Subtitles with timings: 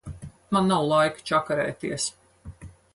[0.57, 2.11] Man nav laika čakarēties.